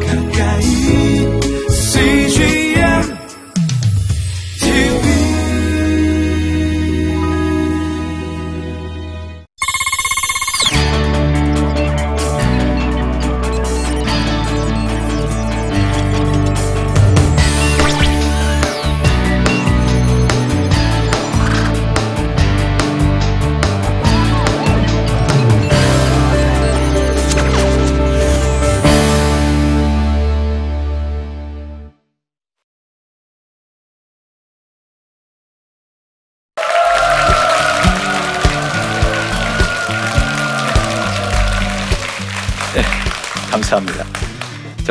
[0.00, 0.21] 가까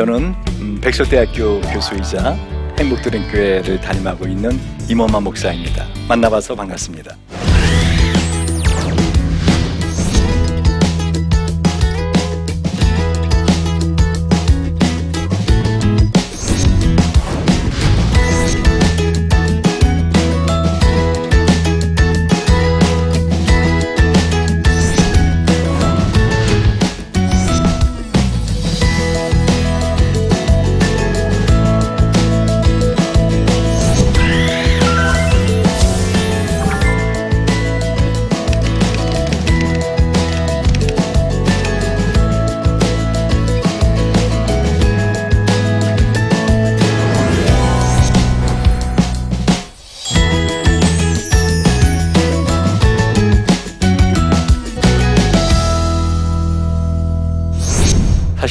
[0.02, 2.32] 저는 음, 백설대학교 교수이자
[2.76, 5.86] 행복드림 교회를 담임하고 있는 임원만 목사입니다.
[6.08, 7.14] 만나봐서 반갑습니다.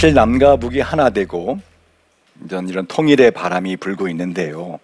[0.02, 1.60] 사실 남과 북이 하나 되고
[2.48, 4.80] 이런 이런 통일의 바람이 불고 있는데요.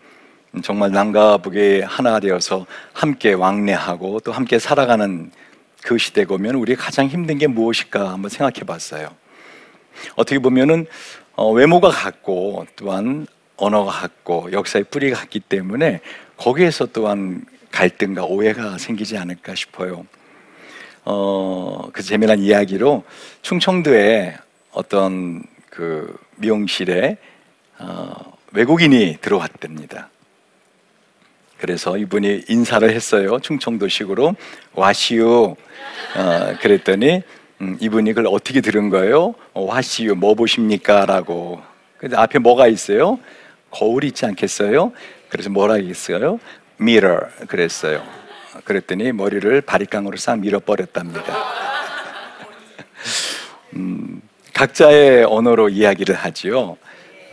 [0.52, 5.32] 음, 정말 남과 북이 하나 되어서 함께 왕래하고 또 함께 살아가는
[5.82, 9.10] 그 시대가 오면 우리 가장 힘든 게 무엇일까 한번 생각해 봤어요.
[10.18, 10.86] 어떻게 보면은
[11.34, 16.02] 어, 외모가 같고 또한 언어가 같고 역사의 뿌리가 같기 때문에
[16.38, 20.06] 거기에서 또한 갈등과 오해가 생기지 않을까 싶어요.
[21.06, 23.04] 어, 그 재미난 이야기로
[23.42, 24.38] 충청도에
[24.78, 27.18] 어떤 그 미용실에
[27.80, 30.10] 어, 외국인이 들어왔답니다.
[31.58, 33.40] 그래서 이분이 인사를 했어요.
[33.40, 34.36] 충청도식으로
[34.74, 35.56] 와시우.
[36.16, 37.24] 어, 그랬더니
[37.62, 39.34] 음, 이분이 그걸 어떻게 들은 거예요?
[39.54, 41.60] 어, 와시우 뭐 보십니까?라고.
[41.98, 43.18] 근데 앞에 뭐가 있어요?
[43.72, 44.92] 거울이 있지 않겠어요?
[45.30, 46.40] 그래서 뭐라 했어요?
[46.80, 48.04] mirror 그랬어요.
[48.64, 51.34] 그랬더니 머리를 바리깡으로 싹 밀어버렸답니다.
[53.74, 54.22] 음,
[54.58, 56.78] 각자의 언어로 이야기를 하지요.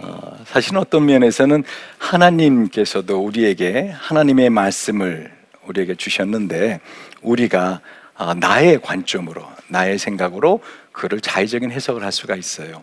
[0.00, 1.64] 어, 사실 어떤 면에서는
[1.96, 5.32] 하나님께서도 우리에게 하나님의 말씀을
[5.66, 6.80] 우리에게 주셨는데
[7.22, 7.80] 우리가
[8.14, 10.60] 아, 나의 관점으로 나의 생각으로
[10.92, 12.82] 그를 자의적인 해석을 할 수가 있어요.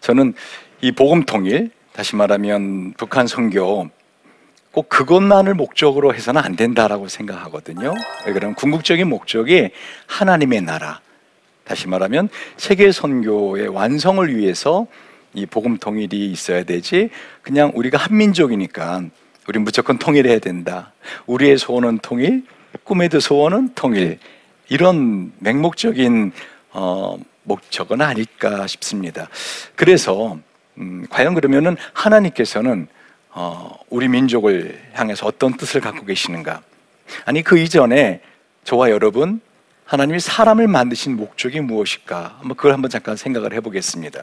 [0.00, 0.32] 저는
[0.80, 3.90] 이 복음 통일 다시 말하면 북한 선교
[4.70, 7.92] 꼭 그것만을 목적으로 해서는 안 된다라고 생각하거든요.
[8.26, 9.72] 왜 그러면 궁극적인 목적이
[10.06, 11.02] 하나님의 나라
[11.64, 14.86] 다시 말하면 세계 선교의 완성을 위해서
[15.34, 17.10] 이 복음 통일이 있어야 되지
[17.42, 19.04] 그냥 우리가 한민족이니까
[19.48, 20.92] 우리 무조건 통일해야 된다.
[21.26, 22.44] 우리의 소원은 통일,
[22.84, 24.18] 꿈에도 소원은 통일.
[24.68, 26.32] 이런 맹목적인
[26.70, 29.28] 어, 목적은 아닐까 싶습니다.
[29.74, 30.38] 그래서
[30.78, 32.86] 음, 과연 그러면은 하나님께서는
[33.30, 36.62] 어, 우리 민족을 향해서 어떤 뜻을 갖고 계시는가?
[37.24, 38.20] 아니 그 이전에
[38.64, 39.40] 저와 여러분
[39.92, 42.36] 하나님이 사람을 만드신 목적이 무엇일까?
[42.38, 44.22] 한번 그걸 한번 잠깐 생각을 해보겠습니다.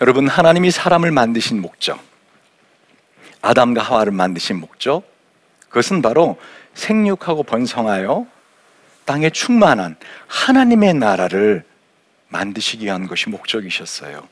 [0.00, 2.00] 여러분 하나님이 사람을 만드신 목적,
[3.42, 5.02] 아담과 하와를 만드신 목적,
[5.68, 6.38] 그것은 바로
[6.72, 8.26] 생육하고 번성하여
[9.04, 9.94] 땅에 충만한
[10.26, 11.62] 하나님의 나라를
[12.28, 14.26] 만드시기 위한 것이 목적이셨어요.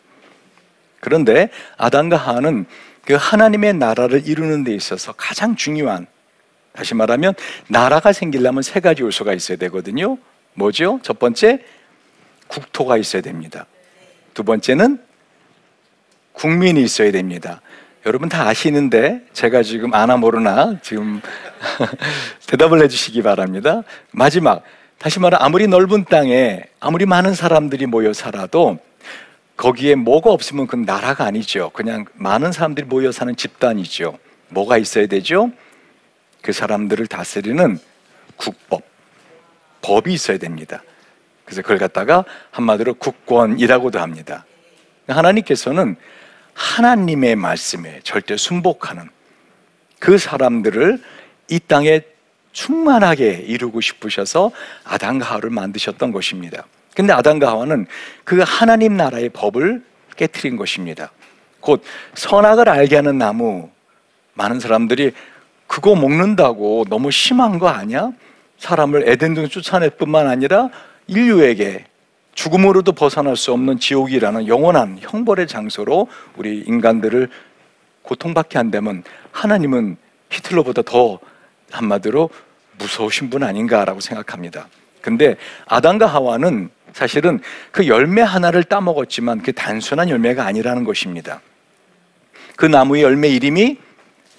[1.00, 2.64] 그런데 아담과 하와는
[3.04, 6.06] 그 하나님의 나라를 이루는 데 있어서 가장 중요한
[6.72, 7.34] 다시 말하면
[7.68, 10.18] 나라가 생기려면 세 가지 요소가 있어야 되거든요.
[10.54, 11.00] 뭐죠?
[11.02, 11.64] 첫 번째
[12.48, 13.66] 국토가 있어야 됩니다.
[14.34, 14.98] 두 번째는
[16.32, 17.60] 국민이 있어야 됩니다.
[18.04, 21.20] 여러분 다 아시는데 제가 지금 아나 모르나 지금
[22.48, 23.82] 대답을 해주시기 바랍니다.
[24.10, 24.62] 마지막
[24.98, 28.78] 다시 말해 아무리 넓은 땅에 아무리 많은 사람들이 모여 살아도
[29.56, 31.70] 거기에 뭐가 없으면 그건 나라가 아니죠.
[31.70, 34.18] 그냥 많은 사람들이 모여 사는 집단이죠.
[34.48, 35.52] 뭐가 있어야 되죠?
[36.42, 37.78] 그 사람들을 다스리는
[38.36, 38.82] 국법,
[39.80, 40.82] 법이 있어야 됩니다.
[41.44, 44.44] 그래서 그걸 갖다가 한마디로 국권이라고도 합니다.
[45.08, 45.96] 하나님께서는
[46.54, 49.08] 하나님의 말씀에 절대 순복하는
[49.98, 51.02] 그 사람들을
[51.48, 52.02] 이 땅에
[52.52, 54.50] 충만하게 이루고 싶으셔서
[54.84, 56.64] 아담과 하와를 만드셨던 것입니다.
[56.94, 57.86] 근데 아담과 하와는
[58.24, 59.82] 그 하나님 나라의 법을
[60.16, 61.10] 깨뜨린 것입니다.
[61.60, 61.82] 곧
[62.14, 63.70] 선악을 알게 하는 나무
[64.34, 65.12] 많은 사람들이
[65.72, 68.10] 그거 먹는다고 너무 심한 거 아니야?
[68.58, 70.68] 사람을 에덴 등 쫓아낼 뿐만 아니라
[71.06, 71.86] 인류에게
[72.34, 77.30] 죽음으로도 벗어날 수 없는 지옥이라는 영원한 형벌의 장소로 우리 인간들을
[78.02, 79.96] 고통받게 한다면 하나님은
[80.28, 81.18] 히틀러보다 더
[81.70, 82.28] 한마디로
[82.76, 84.68] 무서우신 분 아닌가라고 생각합니다.
[85.00, 87.40] 근데 아담과 하와는 사실은
[87.70, 91.40] 그 열매 하나를 따먹었지만 그 단순한 열매가 아니라는 것입니다.
[92.56, 93.78] 그 나무의 열매 이름이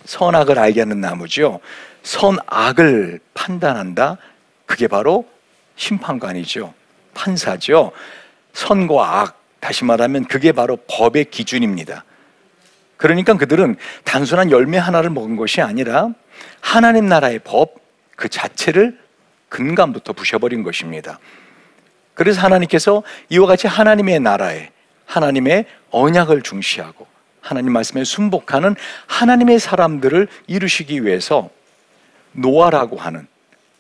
[0.06, 1.60] 선악을 알게 하는 나무죠.
[2.04, 4.18] 선악을 판단한다.
[4.66, 5.28] 그게 바로
[5.76, 6.74] 심판관이죠.
[7.14, 7.92] 판사죠.
[8.54, 12.04] 선과 악, 다시 말하면 그게 바로 법의 기준입니다.
[12.98, 16.10] 그러니까 그들은 단순한 열매 하나를 먹은 것이 아니라
[16.62, 17.84] 하나님 나라의 법
[18.16, 18.98] 그 자체를
[19.50, 21.20] 근간부터 부셔버린 것입니다.
[22.14, 24.70] 그래서 하나님께서 이와 같이 하나님의 나라에
[25.06, 27.08] 하나님의 언약을 중시하고
[27.44, 28.76] 하나님 말씀에 순복하는
[29.06, 31.50] 하나님의 사람들을 이루시기 위해서
[32.32, 33.28] 노아라고 하는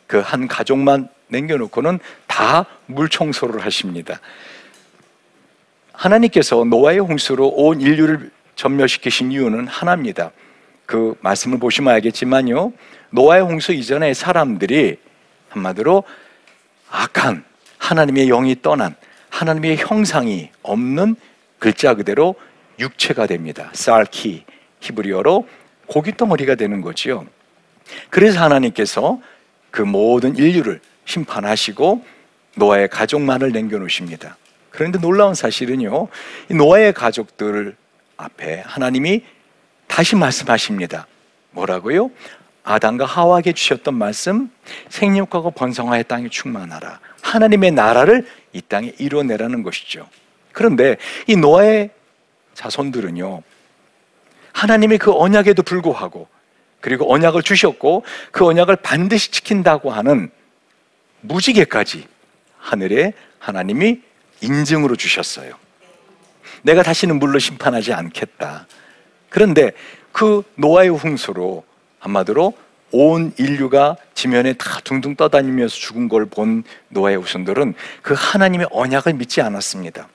[0.06, 4.19] 그 한 가족만 남겨놓고는 다 물청소를 하십니다.
[5.94, 10.31] 하나님께서 노아의 홍수로 온 인류를 전멸시키신 이유는 하나입니다.
[10.86, 12.74] 그 말씀을 보시면 알겠지만요.
[13.09, 14.98] 노아의 홍수 이전에 사람들이
[15.50, 16.04] 한마디로
[16.92, 17.44] 악한
[17.77, 18.95] 하나님의 영이 떠난
[19.30, 21.16] 하나님의 형상이 없는
[21.57, 22.36] 글자 그대로
[22.80, 23.70] 육체가 됩니다.
[23.74, 24.46] 쌀키
[24.80, 25.48] 히브리어로
[25.88, 27.25] 고깃덩어리가 되는 거지요.
[28.10, 29.20] 그래서 하나님께서
[29.72, 32.04] 그 모든 인류를 심판하시고
[32.56, 34.38] 노아의 가족만을 남겨놓으십니다.
[34.70, 36.08] 그런데 놀라운 사실은요,
[36.50, 37.75] 노아의 가족들
[38.18, 39.24] 앞에 하나님이
[39.88, 41.08] 다시 말씀하십니다.
[41.52, 42.10] 뭐라고요?
[42.64, 44.50] 아담과 하와에게 주셨던 말씀,
[44.90, 47.00] 생육하고 번성하여 땅에 충만하라.
[47.22, 50.08] 하나님의 나라를 이 땅에 이뤄내라는 것이죠.
[50.54, 50.98] 그런데
[51.28, 51.90] 이 노아의
[52.54, 53.42] 자손들은요,
[54.54, 56.28] 하나님의 그 언약에도 불구하고,
[56.82, 60.30] 그리고 언약을 주셨고, 그 언약을 반드시 지킨다고 하는
[61.22, 62.08] 무지개까지
[62.58, 64.02] 하늘에 하나님이
[64.42, 65.56] 인증으로 주셨어요.
[66.62, 68.68] 내가 다시는 물로 심판하지 않겠다.
[69.30, 69.72] 그런데
[70.12, 71.64] 그 노아의 홍수로
[72.00, 72.54] 한마디로
[72.92, 79.42] 온 인류가 지면에 다 둥둥 떠다니면서 죽은 걸 본 노아의 후손들은 그 하나님의 언약을 믿지
[79.42, 80.08] 않았습니다.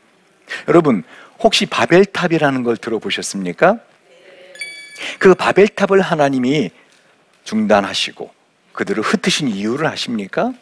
[0.69, 1.03] 여러분,
[1.41, 3.79] 혹시 바벨탑이라는 걸 들어보셨습니까?
[5.19, 6.71] 그 바벨탑을 하나님이
[7.45, 8.33] 중단하시고
[8.73, 10.53] 그들을 흩으신 이유를 아십니까?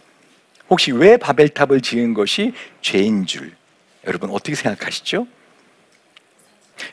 [0.68, 2.52] 혹시 왜 바벨탑을 지은 것이
[2.82, 3.54] 죄인 줄
[4.06, 5.26] 여러분 어떻게 생각하시죠?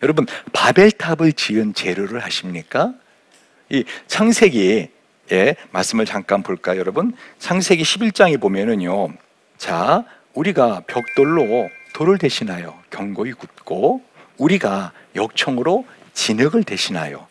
[0.02, 2.94] 여러분 바벨탑을 지은 재료를 아십니까?
[3.70, 4.90] 이 창세기의
[5.72, 7.16] 말씀을 잠깐 볼까요, 여러분?
[7.40, 9.14] 창세기 11장에 보면은요.
[9.58, 14.02] 자, 우리가 벽돌로 돌을 대신하여 견고히 굽고
[14.38, 17.28] 우리가 역청으로 진흙을 대신하여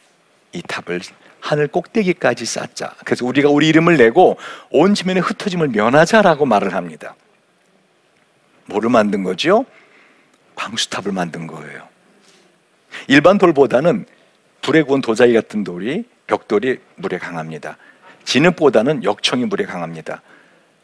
[0.53, 1.01] 이 탑을
[1.41, 2.95] 하늘 꼭대기까지 쌓자.
[3.05, 4.39] 그래서 우리가 우리 이름을 내고
[4.71, 7.17] 온 지면에 흩어짐을 면하자라고 말을 합니다.
[8.67, 9.67] 뭐를 만든 거죠?
[10.55, 11.89] 방수탑을 만든 거예요.
[13.09, 14.07] 일반 돌보다는
[14.61, 17.77] 불에 구운 도자기 같은 돌이 벽돌이 물에 강합니다.
[18.25, 20.23] 진흙보다는 역청이 물에 강합니다.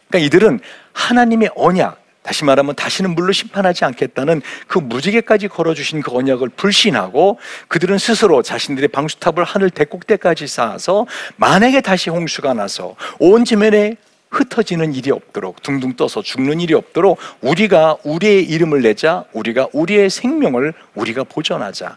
[0.08, 0.58] 그러니까 이들은
[0.92, 7.38] 하나님의 언약, 다시 말하면 다시는 물로 심판하지 않겠다는 그 무지개까지 걸어주신 그 언약을 불신하고
[7.68, 13.96] 그들은 스스로 자신들의 방수탑을 하늘 대꼭대까지 쌓아서 만약에 다시 홍수가 나서 온 지면에
[14.30, 20.74] 흩어지는 일이 없도록 둥둥 떠서 죽는 일이 없도록 우리가 우리의 이름을 내자 우리가 우리의 생명을
[20.96, 21.96] 우리가 보존하자.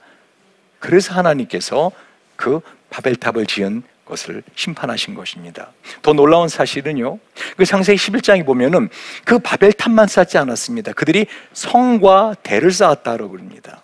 [0.79, 1.91] 그래서 하나님께서
[2.37, 5.71] 그 바벨탑을 지은 것을 심판하신 것입니다.
[6.01, 7.17] 더 놀라운 사실은요.
[7.55, 8.89] 그 창세기 11장에 보면은
[9.23, 10.91] 그 바벨 탑만 쌓지 않았습니다.
[10.93, 13.83] 그들이 성과 대를 쌓았다고 그럽니다.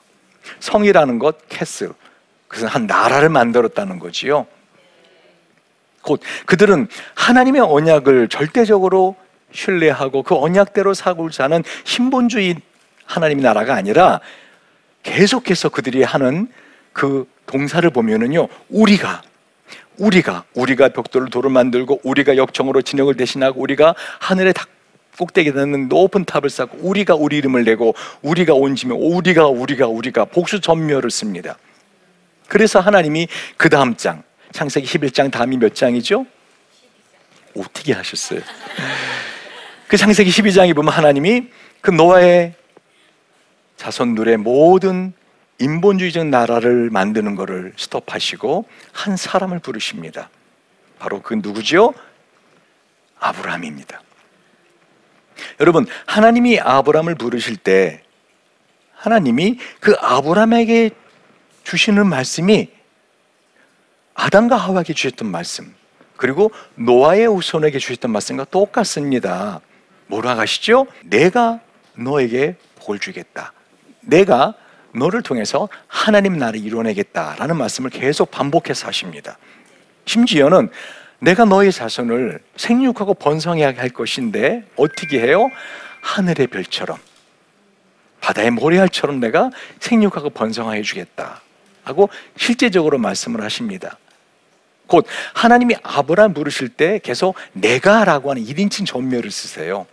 [0.59, 1.93] 성이라는 것 castle.
[2.47, 4.45] 그래서 한 나라를 만들었다는 거지요.
[6.01, 9.15] 곧 그들은 하나님의 언약을 절대적으로
[9.51, 12.55] 신뢰하고 그 언약대로 살고자 하는 신본주의
[13.05, 14.19] 하나님의 나라가 아니라
[15.03, 16.51] 계속해서 그들이 하는
[16.91, 19.21] 그 동사를 보면은요, 우리가
[19.97, 24.69] 우리가 우리가 벽돌을 돌을 만들고 우리가 역청으로 진영을 대신하고 우리가 하늘에 닭
[25.17, 30.61] 꼭대기에 닿는 높은 탑을 쌓고 우리가 우리 이름을 내고 우리가 온지며 우리가 우리가 우리가 복수
[30.61, 31.57] 전멸을 씁니다.
[32.47, 33.27] 그래서 하나님이
[33.57, 36.25] 그 다음 장 창세기 11장 다음이 몇 장이죠?
[37.57, 38.41] 어떻게 하셨어요?
[39.87, 41.47] 그 창세기 12장에 보면 하나님이
[41.81, 42.53] 그 노아의
[43.77, 45.13] 자손들의 모든
[45.59, 50.29] 인본주의적 나라를 만드는 것을 스톱하시고 한 사람을 부르십니다.
[50.99, 51.93] 바로 그 누구죠?
[53.19, 54.01] 아브라함입니다.
[55.59, 58.03] 여러분, 하나님이 아브라함을 부르실 때
[58.93, 60.91] 하나님이 그 아브라함에게
[61.63, 62.71] 주시는 말씀이
[64.15, 65.75] 아담과 하와에게 주셨던 말씀
[66.15, 69.61] 그리고 노아의 후손에게 주셨던 말씀과 똑같습니다.
[70.07, 70.87] 뭐라 하시죠?
[71.03, 71.59] 내가
[71.93, 73.53] 너에게 복을 주겠다.
[74.01, 74.55] 내가
[74.93, 79.37] 너를 통해서 하나님 나라를 이루어내겠다라는 말씀을 계속 반복해서 하십니다.
[80.05, 80.69] 심지어는
[81.19, 85.49] 내가 너의 자손을 생육하고 번성하게 할 것인데 어떻게 해요?
[86.01, 86.97] 하늘의 별처럼
[88.21, 91.41] 바다의 모래알처럼 내가 생육하고 번성하여 주겠다
[91.83, 93.97] 하고 실제적으로 말씀을 하십니다.
[94.87, 99.85] 곧 하나님이 아브라함 부르실 때 계속 내가라고 하는 1인칭 전멸을 쓰세요.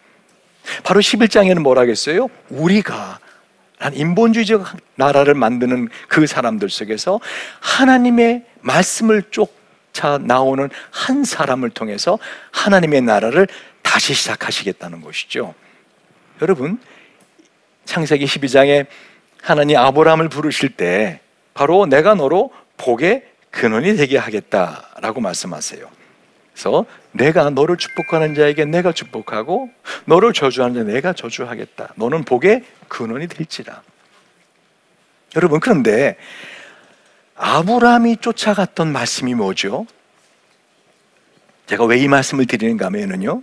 [0.82, 2.28] 바로 11장에는 뭐라 하겠어요?
[2.48, 3.18] 우리가
[3.78, 4.64] 한 인본주의적
[4.96, 7.20] 나라를 만드는 그 사람들 속에서
[7.60, 12.18] 하나님의 말씀을 쫓아 나오는 한 사람을 통해서
[12.52, 13.46] 하나님의 나라를
[13.82, 15.54] 다시 시작하시겠다는 것이죠.
[16.40, 16.78] 여러분,
[17.84, 18.86] 창세기 12장에
[19.42, 21.20] 하나님 아브라함을 부르실 때
[21.52, 25.93] 바로 내가 너로 복의 근원이 되게 하겠다라고 말씀하세요.
[26.54, 29.70] 그래서 내가 너를 축복하는 자에게 내가 축복하고
[30.06, 31.94] 너를 저주하는 자 내가 저주하겠다.
[31.96, 33.82] 너는 복의 근원이 될지라.
[35.36, 36.16] 여러분 그런데
[37.34, 39.86] 아브라함이 쫓아갔던 말씀이 뭐죠?
[41.66, 43.42] 제가 왜 이 말씀을 드리는가 하면요.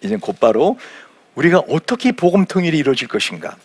[0.00, 0.78] 이제 곧바로
[1.34, 3.56] 우리가 어떻게 복음 통일이 이루어질 것인가?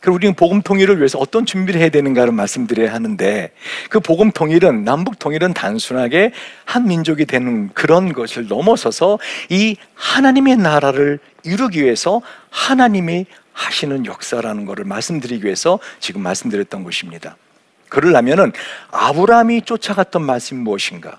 [0.00, 3.52] 그리고 우리는 복음 통일을 위해서 어떤 준비를 해야 되는가를 말씀드려야 하는데
[3.90, 6.32] 그 복음 통일은 남북 통일은 단순하게
[6.64, 9.18] 한 민족이 되는 그런 것을 넘어서서
[9.50, 17.36] 이 하나님의 나라를 이루기 위해서 하나님이 하시는 역사라는 것을 말씀드리기 위해서 지금 말씀드렸던 것입니다.
[17.90, 18.52] 그러려면은
[18.92, 21.18] 아브라함이 쫓아갔던 말씀이 무엇인가?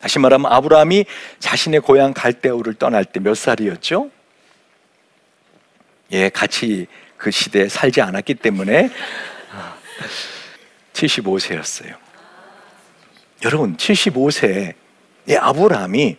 [0.00, 1.04] 다시 말하면 아브라함이
[1.38, 4.10] 자신의 고향 갈대우를 떠날 때 몇 살이었죠?
[6.12, 6.86] 예, 같이
[7.20, 8.90] 그 시대에 살지 않았기 때문에
[10.94, 11.94] 75세였어요.
[13.44, 14.74] 여러분, 75세에
[15.38, 16.16] 아브라함이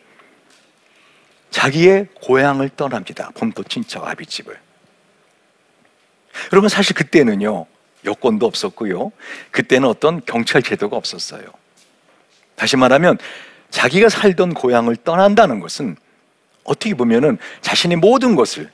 [1.50, 3.32] 자기의 고향을 떠납니다.
[3.34, 4.58] 본토 친척 아비집을.
[6.54, 7.66] 여러분, 사실 그때는요,
[8.06, 9.12] 여권도 없었고요.
[9.50, 11.44] 그때는 어떤 경찰 제도가 없었어요.
[12.56, 13.18] 다시 말하면,
[13.72, 15.98] 자기가 살던 고향을 떠난다는 것은
[16.64, 18.72] 어떻게 보면은 자신의 모든 것을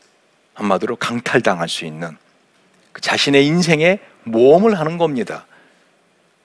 [0.57, 2.17] 한마디로 강탈당할 수 있는
[2.91, 5.45] 그 자신의 인생에 모험을 하는 겁니다.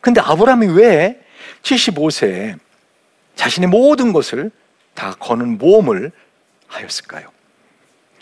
[0.00, 1.18] 근데 아브라함이 왜
[1.62, 2.58] 75세에
[3.36, 4.50] 자신의 모든 것을
[4.94, 6.12] 다 거는 모험을
[6.66, 7.28] 하였을까요?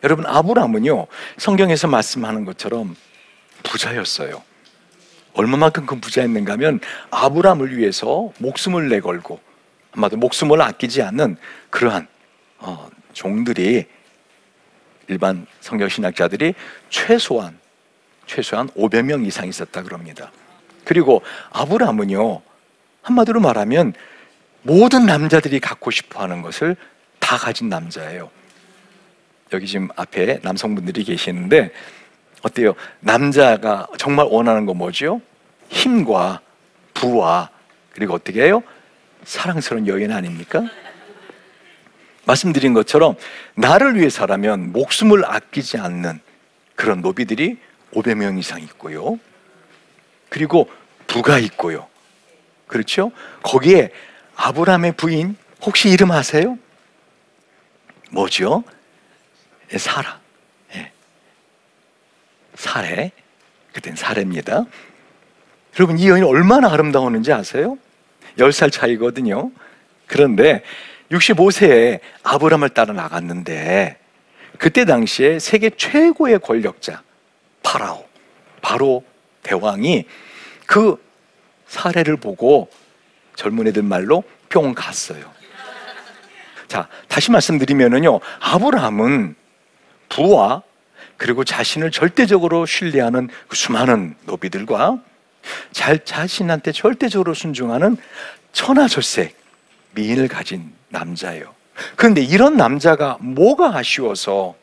[0.04, 1.06] 여러분, 아브라함은요,
[1.37, 2.97] 성경에서 말씀하는 것처럼
[3.64, 4.42] 부자였어요.
[5.35, 6.80] 얼마만큼 그 부자였는가 하면
[7.11, 9.40] 아브라함을 위해서 목숨을 내걸고
[9.92, 11.37] 아마도 목숨을 아끼지 않는
[11.70, 12.06] 그러한
[12.59, 13.87] 어, 종들이
[15.11, 16.55] 일반 성경 신학자들이
[16.88, 17.59] 최소한
[18.26, 20.31] 최소한 500명 이상 있었다 그럽니다.
[20.85, 22.40] 그리고 아브라함은요
[23.02, 23.93] 한마디로 말하면
[24.62, 26.76] 모든 남자들이 갖고 싶어하는 것을
[27.19, 28.31] 다 가진 남자예요.
[29.52, 31.73] 여기 지금 앞에 남성분들이 계시는데
[32.43, 32.75] 어때요?
[33.00, 35.21] 남자가 정말 원하는 거 뭐죠?
[35.69, 36.40] 힘과
[36.95, 37.50] 부와
[37.93, 38.62] 그리고 어떻게 해요?
[39.25, 40.62] 사랑스러운 여인 아닙니까?
[42.30, 43.16] 말씀드린 것처럼
[43.54, 46.20] 나를 위해서라면 목숨을 아끼지 않는
[46.76, 47.58] 그런 노비들이
[47.92, 49.18] 500명 이상 있고요.
[50.28, 50.70] 그리고
[51.06, 51.88] 부가 있고요.
[52.66, 53.10] 그렇죠?
[53.42, 53.90] 거기에
[54.37, 56.56] 아브라함의 부인 혹시 이름 아세요?
[58.10, 58.62] 뭐죠?
[59.72, 60.20] 예, 사라.
[60.75, 60.92] 예.
[62.54, 63.10] 사례.
[63.72, 64.64] 그땐 사례입니다.
[65.78, 67.76] 여러분 이 여인 얼마나 아름다웠는지 아세요?
[68.38, 69.50] 10살 차이거든요.
[70.06, 70.62] 그런데
[71.11, 73.99] 65세에 아브라함을 따라 나갔는데
[74.59, 77.02] 그때 당시에 세계 최고의 권력자
[77.62, 78.07] 파라오
[78.62, 79.05] 바로
[79.43, 80.05] 대왕이
[80.67, 81.02] 그
[81.67, 82.71] 사례를 보고
[83.37, 85.33] 젊은 애들 말로 뿅 갔어요.
[86.69, 88.21] 자, 다시 말씀드리면은요.
[88.40, 89.35] 아브라함은
[90.09, 90.62] 부와
[91.17, 95.02] 그리고 자신을 절대적으로 신뢰하는 그 수많은 노비들과
[95.73, 97.97] 잘 자신한테 절대적으로 순종하는
[98.52, 99.37] 천하절색
[99.93, 101.54] 미인을 가진 남자예요.
[101.97, 104.54] 그런데 이런 남자가 뭐가 아쉬워서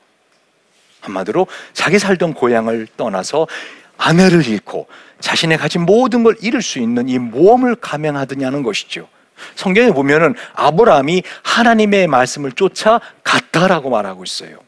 [1.02, 3.48] 한마디로 자기 살던 고향을 떠나서
[3.98, 4.88] 아내를 잃고
[5.20, 9.08] 자신의 가진 모든 걸 잃을 수 있는 이 모험을 감행하더냐는 것이죠.
[9.56, 14.60] 성경에 보면은 아브라함이 하나님의 말씀을 쫓아 갔다라고 말하고 있어요.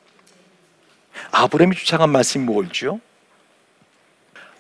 [1.32, 3.00] 아브라함이 쫓아간 말씀이 뭘죠?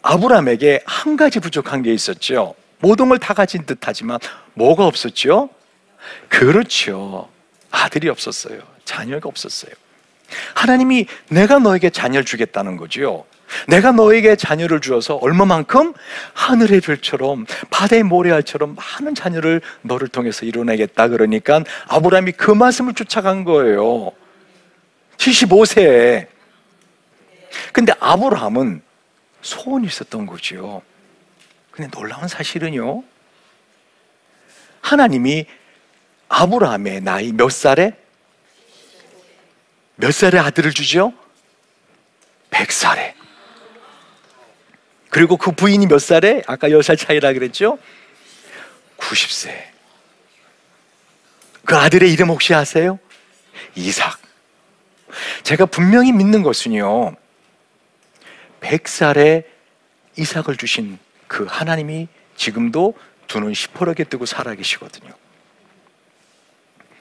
[0.02, 2.56] 아브라함에게 한 가지 부족한 게 있었죠.
[2.80, 4.20] 모든 걸 다 가진 듯하지만
[4.54, 5.50] 뭐가 없었죠?
[6.28, 7.30] 그렇죠.
[7.72, 8.62] 아들이 없었어요.
[8.86, 9.72] 자녀가 없었어요.
[10.56, 13.26] 하나님이 내가 너에게 자녀를 주겠다는 거죠.
[13.68, 15.94] 내가 너에게 자녀를 주어서 얼마만큼
[16.34, 24.12] 하늘의 별처럼 바다의 모래알처럼 많은 자녀를 너를 통해서 이뤄내겠다 그러니까 아브라함이 그 말씀을 쫓아간 거예요.
[25.18, 26.28] 75세에.
[27.74, 28.82] 근데 아브라함은
[29.42, 30.82] 소원이 있었던 거죠.
[31.72, 33.04] 근데 놀라운 사실은요.
[34.82, 35.46] 하나님이
[36.30, 37.94] 아브라함의 나이 몇 살에
[39.96, 41.14] 몇 살에 아들을 주죠?
[42.52, 43.14] 100살에.
[45.10, 46.44] 그리고 그 부인이 몇 살에?
[46.48, 47.78] 아까 10살 차이라 그랬죠?
[48.98, 49.52] 90세.
[51.66, 53.00] 그 아들의 이름 혹시 아세요?
[53.76, 54.20] 이삭.
[55.44, 57.16] 제가 분명히 믿는 것은요,
[58.62, 59.44] 100살에
[60.18, 62.94] 이삭을 주신 그 하나님이 지금도
[63.28, 65.12] 두 눈 시퍼렇게 뜨고 살아계시거든요.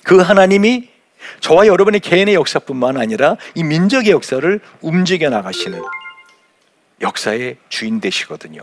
[0.09, 0.89] 그 하나님이
[1.41, 5.83] 저와 여러분의 개인의 역사뿐만 아니라 이 민족의 역사를 움직여 나가시는
[7.03, 8.63] 역사의 주인 되시거든요.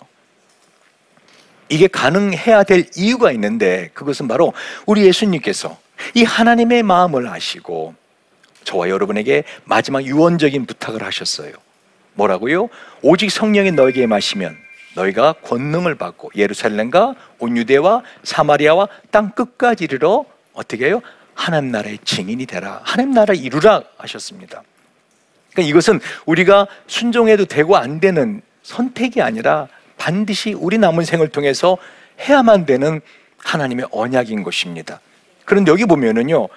[1.69, 4.53] 이게 가능해야 될 이유가 있는데 그것은 바로
[4.87, 5.77] 우리 예수님께서
[6.15, 7.93] 이 하나님의 마음을 아시고
[8.63, 11.53] 저와 여러분에게 마지막 유언적인 부탁을 하셨어요.
[12.15, 12.69] 뭐라고요?
[13.03, 14.57] 오직 성령이 너에게 마시면
[14.95, 21.03] 너희가 권능을 받고 예루살렘과 온 유대와 사마리아와 땅 끝까지 이르러 어떻게 해요?
[21.35, 22.81] 하나님 나라의 증인이 되라.
[22.83, 24.63] 하나님 나라 이루라 하셨습니다.
[25.51, 31.77] 그러니까 이것은 우리가 순종해도 되고 안 되는 선택이 아니라 반드시 우리 남은 생을 통해서
[32.19, 33.01] 해야만 되는
[33.37, 34.99] 하나님의 언약인 것입니다.
[35.45, 36.47] 그런데 여기 보면은요,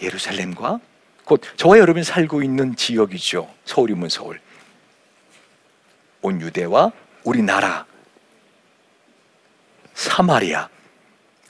[0.00, 0.80] 예루살렘과
[1.24, 3.52] 곧 저와 여러분이 살고 있는 지역이죠.
[3.64, 4.40] 서울이면 서울.
[6.22, 6.92] 온 유대와
[7.24, 7.84] 우리나라.
[9.94, 10.68] 사마리아.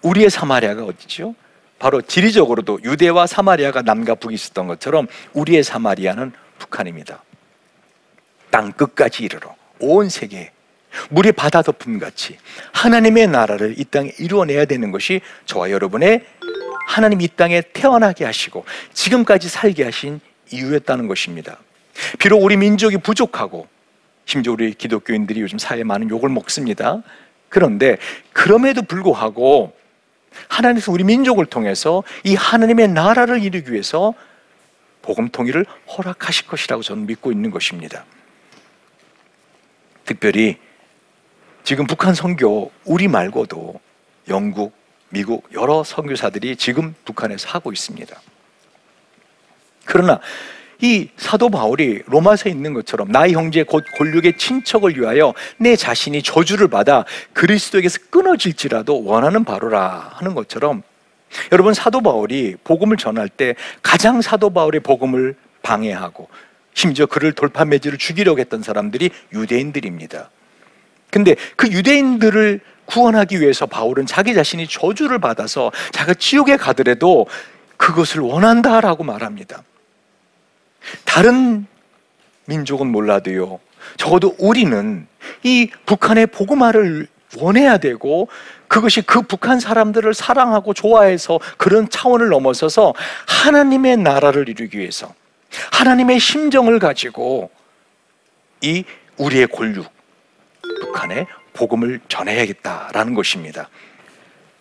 [0.02, 1.34] 우리의 사마리아가 어디죠?
[1.78, 7.22] 바로 지리적으로도 유대와 사마리아가 남과 북이 있었던 것처럼 우리의 사마리아는 북한입니다.
[8.50, 10.52] 땅 끝까지 이르러 온 세계
[11.10, 12.38] 물의 바다 덮음 같이
[12.72, 16.24] 하나님의 나라를 이 땅에 이루어내야 되는 것이 저와 여러분의
[16.88, 20.20] 하나님 이 땅에 태어나게 하시고 지금까지 살게 하신
[20.52, 21.58] 이유였다는 것입니다.
[22.18, 23.66] 비록 우리 민족이 부족하고
[24.24, 27.02] 심지어 우리 기독교인들이 요즘 사회에 많은 욕을 먹습니다.
[27.48, 27.98] 그런데
[28.32, 29.75] 그럼에도 불구하고
[30.48, 34.14] 하나님께서 우리 민족을 통해서 이 하나님의 나라를 이루기 위해서
[35.02, 35.64] 복음 통일을
[35.96, 38.04] 허락하실 것이라고 저는 믿고 있는 것입니다.
[40.04, 40.58] 특별히
[41.64, 43.80] 지금 북한 선교 우리 말고도
[44.28, 44.72] 영국,
[45.08, 48.20] 미국 여러 선교사들이 지금 북한에서 하고 있습니다.
[49.84, 50.20] 그러나
[50.80, 56.68] 이 사도 바울이 로마서에 있는 것처럼 나의 형제 곧 골육의 친척을 위하여 내 자신이 저주를
[56.68, 60.82] 받아 그리스도에게서 끊어질지라도 원하는 바로라 하는 것처럼
[61.52, 66.28] 여러분 사도 바울이 복음을 전할 때 가장 사도 바울의 복음을 방해하고
[66.74, 70.30] 심지어 그를 돌파매질을 죽이려고 했던 사람들이 유대인들입니다.
[71.10, 77.26] 근데 그 유대인들을 구원하기 위해서 바울은 자기 자신이 저주를 받아서 자기가 지옥에 가더라도
[77.76, 79.62] 그것을 원한다라고 말합니다.
[81.04, 81.66] 다른
[82.46, 83.60] 민족은 몰라도요.
[83.96, 85.06] 적어도 우리는
[85.42, 88.28] 이 북한의 복음화를 원해야 되고
[88.68, 92.94] 그것이 그 북한 사람들을 사랑하고 좋아해서 그런 차원을 넘어서서
[93.26, 95.14] 하나님의 나라를 이루기 위해서
[95.72, 97.50] 하나님의 심정을 가지고
[98.60, 98.84] 이
[99.18, 99.86] 우리의 골육
[100.80, 103.68] 북한에 복음을 전해야겠다라는 것입니다.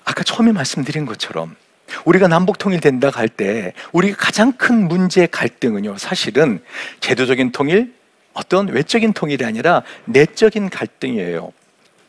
[0.04, 1.56] 아까 처음에 말씀드린 것처럼
[2.04, 6.62] 우리가 남북 통일 된다 할때 우리가 가장 큰 문제 갈등은요 사실은
[7.00, 7.94] 제도적인 통일
[8.34, 11.52] 어떤 외적인 통일이 아니라 내적인 갈등이에요.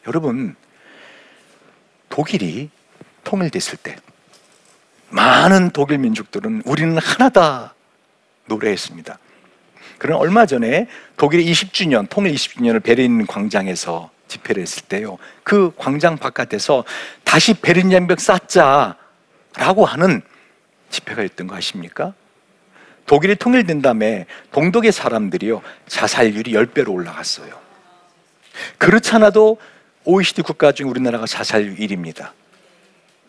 [0.09, 0.57] 여러분
[2.09, 2.68] 독일이
[3.25, 3.96] 통일됐을 때
[5.09, 7.75] 많은 독일 민족들은 우리는 하나다
[8.46, 9.18] 노래했습니다.
[9.99, 15.18] 그런 얼마 전에 독일의 20주년 통일 20주년을 베를린 광장에서 집회를 했을 때요.
[15.44, 16.85] 그 광장 바깥에서
[17.25, 18.96] 다시 베를린 장벽 쌓자
[19.57, 20.23] 라고 하는
[20.90, 22.14] 집회가 있던 거 아십니까?
[23.07, 27.55] 독일이 통일된 다음에 동독의 사람들이요 자살률이 10배로 올라갔어요.
[28.79, 29.59] 그렇잖아도
[30.05, 32.31] OECD 국가 중 우리나라가 자살률 1위입니다.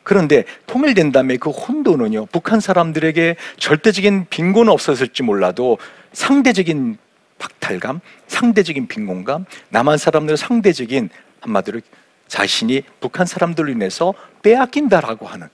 [0.04, 5.78] 그런데 통일된 다음에 그 혼돈은요 북한 사람들에게 절대적인 빈곤은 없었을지 몰라도
[6.14, 6.98] 상대적인
[7.40, 11.10] 박탈감, 상대적인 빈곤감, 남한 사람들의 상대적인
[11.42, 11.82] 한마디로
[12.28, 15.50] 자신이 북한 사람들로 인해서 빼앗긴다라고 하는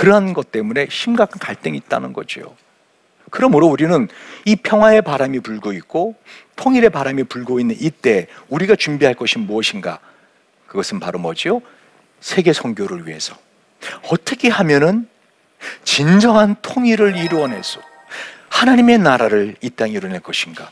[0.00, 2.56] 그러한 것 때문에 심각한 갈등이 있다는 거죠.
[3.30, 4.08] 그러므로 우리는
[4.46, 6.14] 이 평화의 바람이 불고 있고
[6.56, 10.00] 통일의 바람이 불고 있는 이때 우리가 준비할 것이 무엇인가?
[10.66, 11.60] 그것은 바로 뭐지요?
[12.18, 13.36] 세계 선교를 위해서
[14.10, 15.06] 어떻게 하면은
[15.84, 17.82] 진정한 통일을 이루어내서
[18.48, 20.70] 하나님의 나라를 이 땅에 이루어낼 것인가?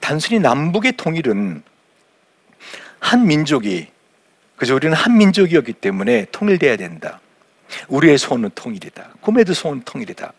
[0.00, 1.62] 단순히 남북의 통일은
[2.98, 3.86] 한 민족이
[4.56, 7.20] 그저 우리는 한 민족이었기 때문에 통일돼야 된다.
[7.88, 9.14] 우리의 소원은 통일이다.
[9.20, 10.32] 꿈에도 소원은 통일이다.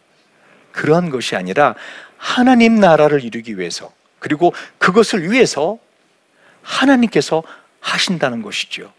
[0.72, 1.76] 그러한 것이 아니라
[2.18, 5.78] 하나님 나라를 이루기 위해서 그리고 그것을 위해서
[6.62, 7.44] 하나님께서
[7.80, 8.92] 하신다는 것이죠.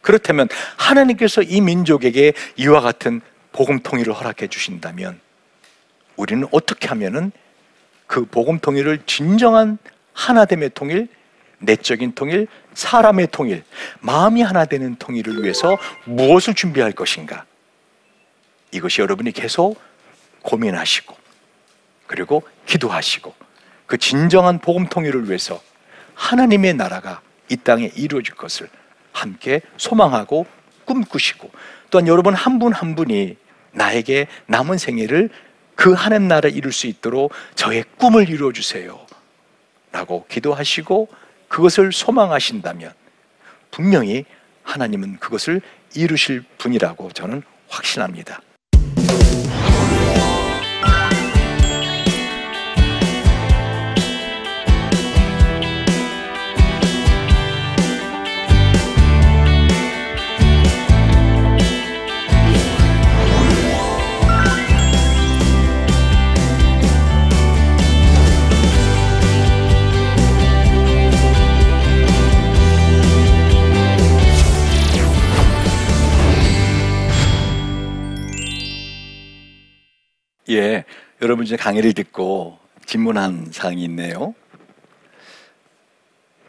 [0.00, 3.20] 그렇다면 하나님께서 이 민족에게 이와 같은
[3.52, 5.20] 복음 통일을 허락해 주신다면
[6.16, 7.30] 우리는 어떻게 하면은
[8.06, 9.78] 그 복음 통일을 진정한
[10.14, 11.08] 하나됨의 통일,
[11.58, 13.64] 내적인 통일, 사람의 통일,
[14.00, 17.44] 마음이 하나 되는 통일을 위해서 무엇을 준비할 것인가?
[18.70, 19.80] 이것이 여러분이 계속
[20.42, 21.16] 고민하시고
[22.06, 23.34] 그리고 기도하시고
[23.86, 25.60] 그 진정한 복음 통일을 위해서
[26.14, 28.68] 하나님의 나라가 이 땅에 이루어질 것을
[29.12, 30.46] 함께 소망하고
[30.84, 31.50] 꿈꾸시고
[31.90, 33.36] 또한 여러분 한 분한 분이
[33.72, 35.30] 나에게 남은 생애를
[35.74, 39.06] 그 하나님 나라 이룰 수 있도록 저의 꿈을 이루어 주세요.
[39.92, 41.08] 라고 기도하시고
[41.48, 42.92] 그것을 소망하신다면
[43.70, 44.24] 분명히
[44.62, 45.60] 하나님은 그것을
[45.94, 48.40] 이루실 분이라고 저는 확신합니다.
[81.28, 84.34] 여러분 중에 강의를 듣고 질문한 사항이 있네요.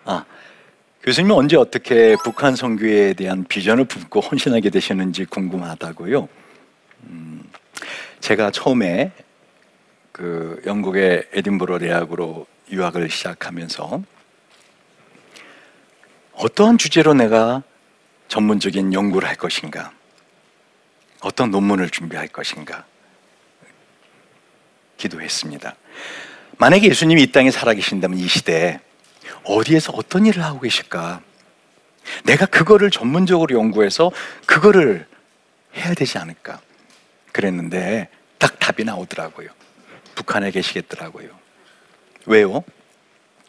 [0.06, 0.24] 아,
[1.04, 6.30] 교수님은 언제 어떻게 북한 선교에 대한 비전을 품고 헌신하게 되셨는지 궁금하다고요.
[7.08, 7.44] 음,
[8.22, 9.12] 제가 처음에
[10.14, 14.02] 그 영국의 에딘버러 대학으로 유학을 시작하면서
[16.36, 17.64] 어떠한 주제로 내가
[18.30, 19.92] 전문적인 연구를 할 것인가,
[21.20, 22.86] 어떤 논문을 준비할 것인가,
[25.00, 25.76] 기도했습니다.
[26.60, 28.80] 만약에 예수님이 이 땅에 살아계신다면 이 시대에
[29.44, 31.22] 어디에서 어떤 일을 하고 계실까?
[32.26, 34.12] 내가 그거를 전문적으로 연구해서
[34.46, 35.08] 그거를
[35.76, 36.60] 해야 되지 않을까?
[37.32, 39.50] 그랬는데 딱 답이 나오더라고요.
[40.16, 41.30] 북한에 계시겠더라고요.
[42.26, 42.64] 왜요?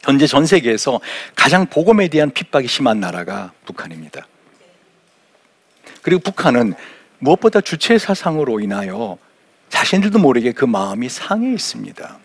[0.01, 0.99] 현재 전 세계에서
[1.35, 4.25] 가장 복음에 대한 핍박이 심한 나라가 북한입니다.
[6.01, 6.73] 그리고 북한은
[7.19, 9.17] 무엇보다 주체 사상으로 인하여
[9.71, 12.19] 자신들도 모르게 그 마음이 상해 있습니다.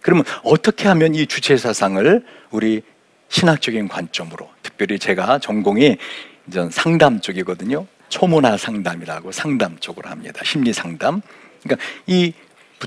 [0.00, 2.82] 그러면 어떻게 하면 이 주체 사상을 우리
[3.28, 5.98] 신학적인 관점으로 특별히 제가 전공이
[6.46, 7.86] 이제 상담 쪽이거든요.
[8.08, 10.40] 초문화 상담이라고 상담 쪽으로 합니다.
[10.44, 11.20] 심리 상담.
[11.62, 12.32] 그러니까 이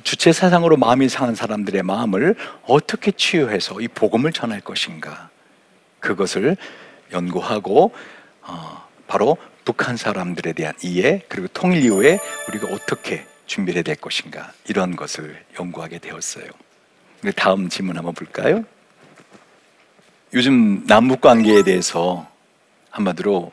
[0.04, 5.30] 주체 사상으로 마음이 상한 사람들의 마음을 어떻게 치유해서 이 복음을 전할 것인가
[6.00, 6.58] 그것을
[7.12, 7.94] 연구하고
[8.42, 14.54] 어, 바로 북한 사람들에 대한 이해 그리고 통일 이후에 우리가 어떻게 준비를 해야 될 것인가
[14.68, 16.46] 이런 것을 연구하게 되었어요.
[17.36, 18.64] 다음 질문 한번 볼까요?
[20.34, 22.28] 요즘 남북 관계에 대해서
[22.90, 23.52] 한마디로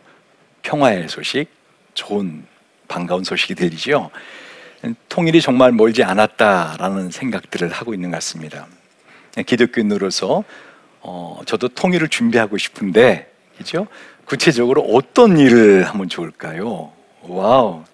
[0.63, 1.47] 평화의 소식,
[1.95, 2.45] 좋은
[2.89, 4.11] 반가운 소식이 들리죠.
[5.09, 8.67] 통일이 정말 멀지 않았다라는 생각들을 하고 있는 것 같습니다.
[9.47, 10.45] 기독교인으로서
[11.03, 13.87] 어, 저도 통일을 준비하고 싶은데, 그죠?
[14.25, 16.93] 구체적으로 어떤 일을 하면 좋을까요?
[17.23, 17.85] 와우, 아,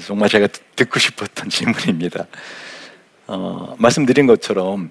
[0.00, 2.26] 정말 제가 듣고 싶었던 질문입니다.
[3.28, 4.90] 어, 말씀드린 것처럼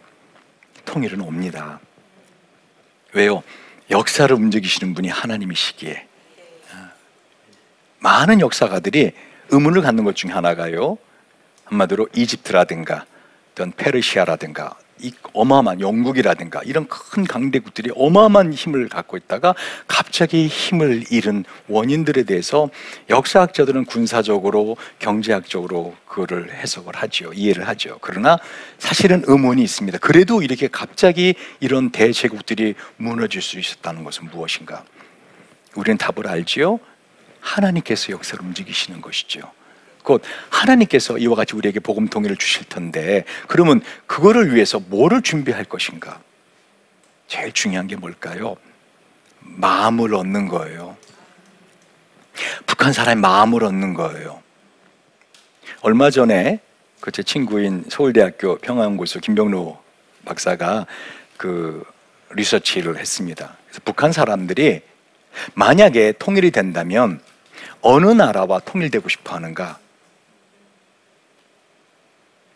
[0.86, 1.79] 통일은 옵니다.
[3.13, 3.43] 왜요?
[3.91, 6.08] 역사를 움직이시는 분이 하나님이시기에
[6.71, 6.91] 아,
[7.99, 9.12] 많은 역사가들이
[9.49, 10.97] 의문을 갖는 것 중에 하나가요.
[11.65, 13.05] 한마디로 이집트라든가
[13.51, 19.53] 어떤 페르시아라든가 이 어마어마한 영국이라든가 이런 큰 강대국들이 어마어마한 힘을 갖고 있다가
[19.88, 22.69] 갑자기 힘을 잃은 원인들에 대해서
[23.10, 28.39] 역사학자들은 군사적으로 경제학적으로 그거를 해석을 하죠 이해를 하죠 그러나
[28.79, 29.97] 사실은 의문이 있습니다.
[29.97, 34.86] 그래도 이렇게 갑자기 이런 대제국들이 무너질 수 있었다는 것은 무엇인가?
[35.75, 36.79] 우리는 답을 알지요?
[37.41, 39.51] 하나님께서 역사를 움직이시는 것이죠
[40.05, 46.21] 곧 하나님께서 이와 같이 우리에게 복음 통일을 주실 텐데 그러면 그거를 위해서 뭐를 준비할 것인가?
[47.27, 48.55] 제일 중요한 게 뭘까요?
[49.39, 50.95] 마음을 얻는 거예요.
[52.65, 54.41] 북한 사람의 마음을 얻는 거예요.
[55.81, 56.59] 얼마 전에
[57.01, 59.79] 그 제 친구인 서울대학교 평화연구소 김병로
[60.25, 60.87] 박사가
[61.37, 61.83] 그
[62.31, 63.55] 리서치를 했습니다.
[63.67, 64.81] 그래서 북한 사람들이
[65.53, 67.21] 만약에 통일이 된다면
[67.81, 69.77] 어느 나라와 통일되고 싶어 하는가?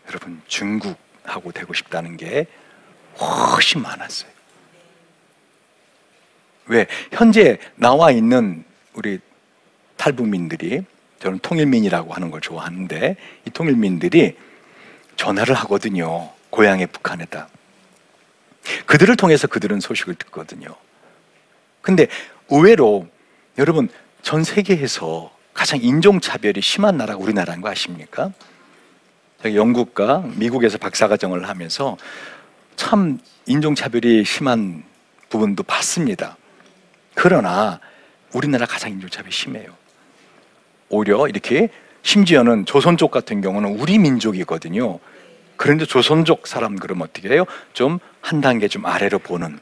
[0.10, 2.48] 여러분 중국하고 되고 싶다는 게
[3.20, 4.30] 훨씬 많았어요.
[6.66, 6.88] 왜?
[7.12, 9.20] 현재 나와 있는 우리
[9.98, 10.84] 탈북민들이
[11.20, 14.38] 저는 통일민이라고 하는 걸 좋아하는데 이 통일민들이
[15.16, 16.32] 전화를 하거든요.
[16.50, 17.50] 고향의 북한에다.
[18.86, 20.76] 그들을 통해서 그들은 소식을 듣거든요.
[21.82, 22.08] 근데
[22.50, 23.08] 의외로
[23.58, 23.90] 여러분
[24.22, 28.32] 전 세계에서 가장 인종차별이 심한 나라가 우리나라인 거 아십니까?
[29.46, 31.98] 영국과 미국에서 박사과정을 하면서
[32.76, 34.84] 참 인종차별이 심한
[35.30, 36.38] 부분도 봤습니다.
[37.14, 37.80] 그러나
[38.34, 39.74] 우리나라 가장 인종차별이 심해요.
[40.90, 41.70] 오히려 이렇게
[42.02, 45.00] 심지어는 조선족 같은 경우는 우리 민족이거든요.
[45.58, 47.46] 그런데 조선족 사람 그럼 어떻게 해요?
[47.74, 49.60] 좀 한 단계 좀 아래로 보는.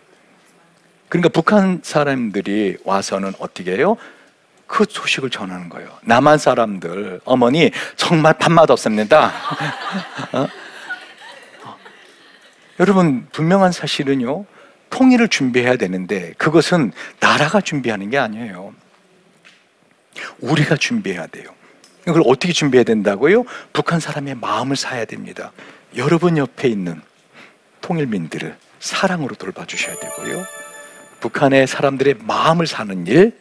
[1.09, 3.95] 그러니까 북한 사람들이 와서는 어떻게 해요?
[4.67, 5.89] 그 소식을 전하는 거예요.
[6.03, 9.31] 남한 사람들 어머니 정말 밥맛 없습니다.
[10.33, 10.47] 어?
[12.79, 14.45] 여러분 분명한 사실은요.
[14.89, 18.73] 통일을 준비해야 되는데 그것은 나라가 준비하는 게 아니에요.
[20.39, 21.49] 우리가 준비해야 돼요.
[22.05, 23.43] 그걸 어떻게 준비해야 된다고요?
[23.73, 25.51] 북한 사람의 마음을 사야 됩니다.
[25.95, 27.01] 여러분 옆에 있는
[27.81, 30.45] 통일민들을 사랑으로 돌봐주셔야 되고요.
[31.19, 33.37] 북한의 사람들의 마음을 사는 일,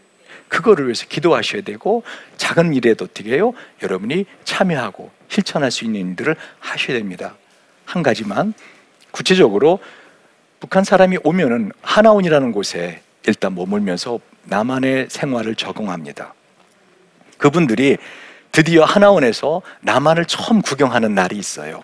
[0.48, 2.02] 그거를 위해서 기도하셔야 되고,
[2.36, 3.52] 작은 일에도 어떻게 해요?
[3.82, 7.34] 여러분이 참여하고 실천할 수 있는 일들을 하셔야 됩니다.
[7.84, 8.54] 한 가지만,
[9.10, 9.80] 구체적으로
[10.60, 16.34] 북한 사람이 오면은 하나원이라는 곳에 일단 머물면서 남한의 생활을 적응합니다.
[17.38, 17.96] 그분들이
[18.52, 21.82] 드디어 하나원에서 남한을 처음 구경하는 날이 있어요.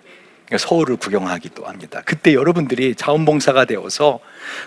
[0.57, 2.03] 서울을 구경하기도 합니다.
[2.05, 4.21] 그때 여러분들이 자원봉사가 되어서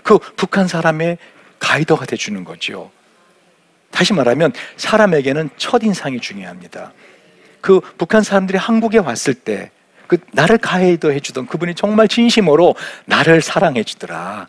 [0.04, 1.18] 그 북한 사람의
[1.60, 2.92] 가이더가 돼주는 거죠.
[3.92, 6.94] 다시 말하면 사람에게는 첫인상이 중요합니다.
[7.62, 9.72] 그 북한 사람들이 한국에 왔을 때
[10.08, 14.48] 그 나를 가이드 해주던 그분이 정말 진심으로 나를 사랑해 주더라.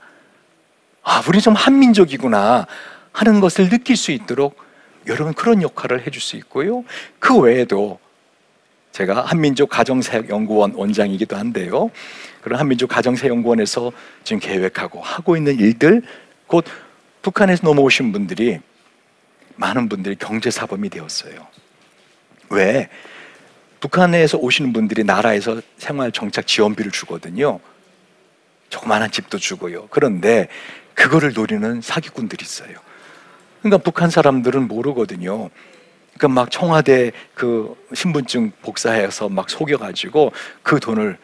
[1.03, 2.67] 아, 우리 좀 한민족이구나
[3.13, 4.57] 하는 것을 느낄 수 있도록
[5.07, 6.85] 여러분 그런 역할을 해줄 수 있고요.
[7.19, 7.99] 그 외에도
[8.93, 11.91] 제가 한민족 가정사역연구원 원장이기도 한데요.
[12.41, 13.93] 그런 한민족 가정사역연구원에서
[14.25, 16.03] 지금 계획하고 하고 있는 일들,
[16.47, 16.65] 곧
[17.23, 18.61] 북한에서 넘어오신 분들이
[19.57, 21.47] 많은 분들이 경제사범이 되었어요.
[22.51, 22.89] 왜?
[23.81, 27.61] 북한에서 오시는 분들이 나라에서 생활 정착 지원비를 주거든요.
[28.69, 29.87] 조그마한 집도 주고요.
[29.89, 30.49] 그런데
[30.95, 32.79] 그거를 노리는 사기꾼들이 있어요.
[33.61, 35.51] 그러니까 북한 사람들은 모르거든요.
[36.15, 41.19] 그러니까 막 청와대 그 신분증 복사해서 막 속여가지고 그 돈을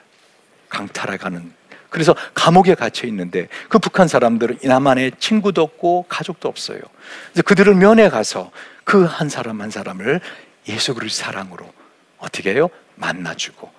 [0.69, 1.62] 강탈해가는.
[1.93, 6.81] 그래서 감옥에 갇혀 있는데 그 북한 사람들은 남한에 친구도 없고 가족도 없어요.
[7.33, 8.51] 그래서 그들을 면회 가서
[8.85, 10.21] 그 한 사람 한 사람을
[10.69, 11.71] 예수 그리스도 사랑으로
[12.19, 12.69] 어떻게 해요?
[12.97, 13.71] 만나주고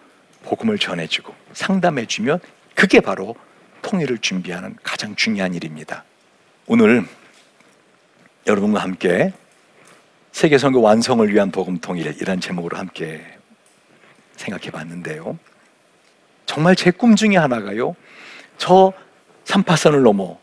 [0.43, 2.39] 복음을 전해주고 상담해주면
[2.75, 3.35] 그게 바로
[3.81, 6.03] 통일을 준비하는 가장 중요한 일입니다.
[6.67, 7.05] 오늘
[8.45, 9.33] 여러분과 함께
[10.31, 13.25] 세계 선교 완성을 위한 복음 통일이라는 제목으로 함께
[14.35, 15.37] 생각해 봤는데요.
[16.53, 17.95] 정말 제 꿈 중에 하나가요.
[18.57, 18.93] 저
[19.45, 20.37] 삼파선을 넘어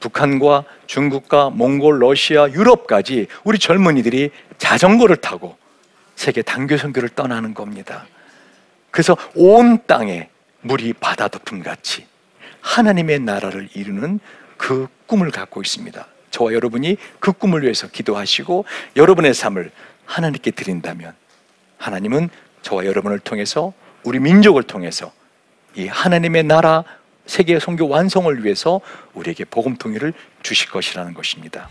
[0.00, 5.56] 북한과 중국과 몽골, 러시아, 유럽까지 우리 젊은이들이 자전거를 타고
[6.16, 8.06] 세계 단교 선교를 떠나는 겁니다.
[8.90, 10.28] 그래서 온 땅에
[10.62, 12.06] 물이 바다 덮음 같이
[12.60, 14.18] 하나님의 나라를 이루는
[14.56, 16.06] 그 꿈을 갖고 있습니다.
[16.30, 18.64] 저와 여러분이 그 꿈을 위해서 기도하시고
[18.96, 19.70] 여러분의 삶을
[20.06, 21.14] 하나님께 드린다면
[21.78, 22.30] 하나님은
[22.62, 25.12] 저와 여러분을 통해서 우리 민족을 통해서
[25.76, 26.84] 이 하나님의 나라
[27.26, 28.80] 세계 선교 완성을 위해서
[29.12, 31.68] 우리에게 복음 통일을 주실 것이라는 것입니다.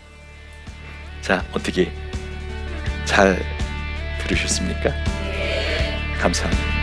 [1.22, 1.90] 자, 어떻게
[3.04, 3.36] 잘
[4.22, 4.90] 들으셨습니까?
[6.20, 6.76] 감사합니다.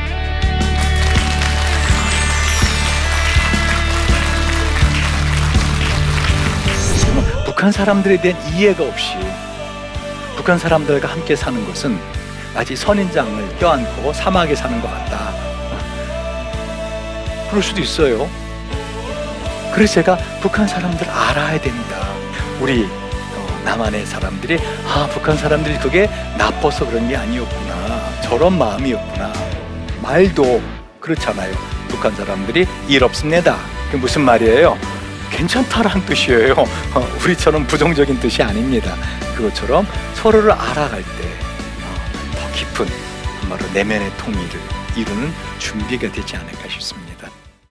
[7.46, 9.14] 북한 사람들에 대한 이해가 없이
[10.36, 11.98] 북한 사람들과 함께 사는 것은
[12.54, 15.53] 마치 선인장을 껴안고 사막에 사는 것 같다.
[17.54, 18.28] 그럴 수도 있어요.
[19.76, 22.08] 그래서 제가 북한 사람들 알아야 된다.
[22.60, 28.22] 우리 어, 남한의 사람들이 아 북한 사람들이 그게 나빠서 그런 게 아니었구나.
[28.24, 29.32] 저런 마음이었구나.
[30.02, 30.64] 말도
[31.00, 31.54] 그렇잖아요.
[31.90, 33.58] 북한 사람들이 일 없습니다.
[33.92, 34.76] 그 무슨 말이에요?
[35.30, 36.54] 괜찮다라는 뜻이에요.
[36.96, 38.96] 어, 우리처럼 부정적인 뜻이 아닙니다.
[39.36, 39.86] 그것처럼
[40.16, 41.34] 서로를 알아갈 때
[42.36, 42.88] 더 깊은
[43.42, 44.60] 한마로 내면의 통일을
[44.96, 47.03] 이루는 준비가 되지 않을까 싶습니다.